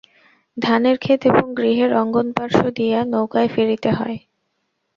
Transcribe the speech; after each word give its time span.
ধানের 0.57 0.97
খেত 0.97 1.21
এবং 1.25 1.45
গৃহের 1.55 1.91
অঙ্গনপার্শ্ব 1.93 2.63
দিয়া 2.69 2.99
নৌকায় 3.05 3.49
ফিরিতে 3.55 3.89
হয়। 3.91 4.17